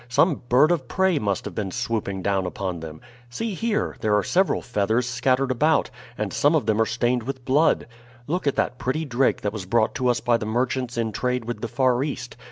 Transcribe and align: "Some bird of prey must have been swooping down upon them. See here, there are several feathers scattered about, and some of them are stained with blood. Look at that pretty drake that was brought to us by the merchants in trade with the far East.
"Some 0.09 0.41
bird 0.49 0.71
of 0.71 0.87
prey 0.87 1.19
must 1.19 1.45
have 1.45 1.53
been 1.53 1.69
swooping 1.69 2.23
down 2.23 2.47
upon 2.47 2.79
them. 2.79 3.01
See 3.29 3.53
here, 3.53 3.97
there 4.01 4.15
are 4.17 4.23
several 4.23 4.63
feathers 4.63 5.07
scattered 5.07 5.51
about, 5.51 5.91
and 6.17 6.33
some 6.33 6.55
of 6.55 6.65
them 6.65 6.81
are 6.81 6.87
stained 6.87 7.21
with 7.21 7.45
blood. 7.45 7.85
Look 8.25 8.47
at 8.47 8.55
that 8.55 8.79
pretty 8.79 9.05
drake 9.05 9.41
that 9.41 9.53
was 9.53 9.67
brought 9.67 9.93
to 9.95 10.07
us 10.07 10.19
by 10.19 10.37
the 10.37 10.45
merchants 10.47 10.97
in 10.97 11.11
trade 11.11 11.45
with 11.45 11.61
the 11.61 11.67
far 11.67 12.03
East. 12.03 12.35